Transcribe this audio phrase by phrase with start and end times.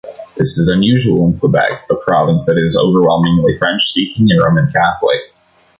[0.35, 5.21] This is unusual in Quebec, a province that is overwhelmingly French-speaking and Roman Catholic.